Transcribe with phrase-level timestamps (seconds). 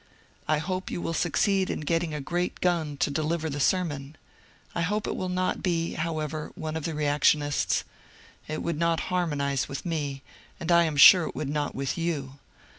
[0.47, 4.15] I hope you will succeed in getting a great gun to deliver the sermon.
[4.73, 7.83] I hope it will not be, however, one of the reactionists.
[8.47, 10.23] It would not harmonize with me,
[10.59, 12.39] and I am sure it would not with you.